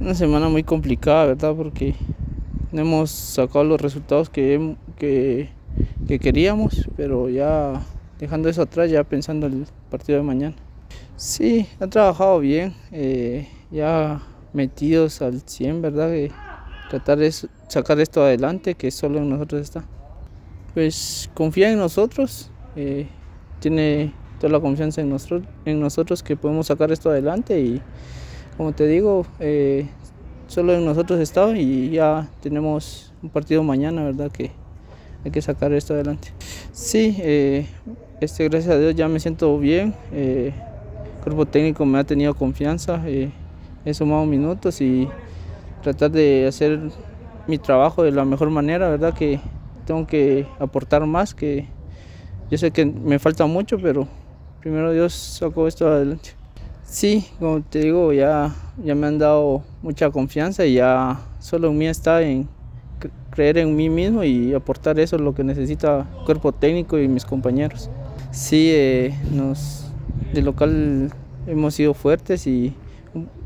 [0.00, 1.54] Una semana muy complicada, ¿verdad?
[1.56, 1.94] Porque
[2.70, 5.48] no hemos sacado los resultados que, que,
[6.20, 7.82] queríamos, pero ya
[8.18, 10.54] dejando eso atrás, ya pensando el partido de mañana.
[11.16, 14.22] Sí, han trabajado bien, eh, ya
[14.52, 16.10] metidos al 100, ¿verdad?
[16.10, 16.30] De
[16.90, 17.32] tratar de
[17.66, 19.84] sacar esto adelante, que solo en nosotros está.
[20.74, 23.08] Pues confía en nosotros, eh,
[23.58, 27.82] tiene toda la confianza en nosotros, en nosotros que podemos sacar esto adelante y
[28.58, 29.86] como te digo, eh,
[30.48, 34.32] solo en nosotros está y ya tenemos un partido mañana, ¿verdad?
[34.32, 34.50] Que
[35.24, 36.32] hay que sacar esto adelante.
[36.72, 37.66] Sí, eh,
[38.20, 39.94] este, gracias a Dios ya me siento bien.
[40.12, 40.52] Eh,
[41.14, 43.00] el cuerpo técnico me ha tenido confianza.
[43.06, 45.08] he sumado minutos y
[45.84, 46.80] tratar de hacer
[47.46, 49.14] mi trabajo de la mejor manera, ¿verdad?
[49.14, 49.38] Que
[49.86, 51.66] tengo que aportar más, que
[52.50, 54.08] yo sé que me falta mucho, pero
[54.60, 56.30] primero Dios sacó esto adelante.
[56.88, 61.76] Sí, como te digo, ya, ya me han dado mucha confianza y ya solo en
[61.78, 62.48] mí está en
[63.30, 67.26] creer en mí mismo y aportar eso lo que necesita el cuerpo técnico y mis
[67.26, 67.90] compañeros.
[68.30, 69.92] Sí, eh, nos,
[70.32, 71.12] de local
[71.46, 72.72] hemos sido fuertes y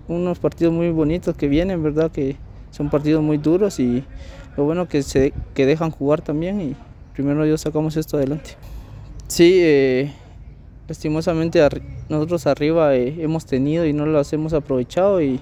[0.07, 2.13] unos partidos muy bonitos que vienen, ¿verdad?
[2.13, 2.37] Que
[2.71, 4.05] son partidos muy duros y
[4.57, 6.77] lo bueno que se que dejan jugar también y
[7.13, 8.53] primero yo sacamos esto adelante.
[9.27, 10.13] Sí, eh,
[10.93, 11.67] lastimosamente
[12.11, 15.41] nosotros arriba eh, hemos tenido y no las hemos aprovechado y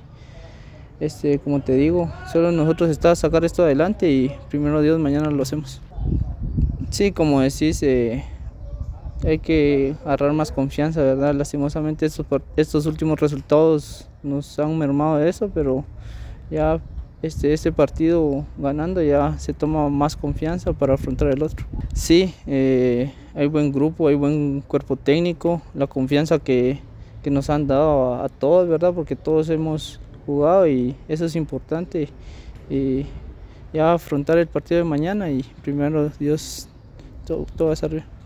[1.00, 5.42] este como te digo solo nosotros está sacar esto adelante y primero Dios mañana lo
[5.42, 5.82] hacemos
[6.90, 8.24] sí como decís eh,
[9.24, 15.50] hay que agarrar más confianza verdad lastimosamente estos, estos últimos resultados nos han mermado eso
[15.52, 15.84] pero
[16.48, 16.80] ya
[17.22, 21.66] este, este partido ganando ya se toma más confianza para afrontar el otro.
[21.92, 26.80] Sí, eh, hay buen grupo, hay buen cuerpo técnico, la confianza que,
[27.24, 28.92] nos han dado a, todos, ¿verdad?
[28.94, 32.08] Porque todos hemos jugado y eso es importante.
[32.68, 33.06] Y
[33.72, 36.68] ya afrontar el partido de mañana y primero Dios
[37.26, 38.19] todo, todo va a salir.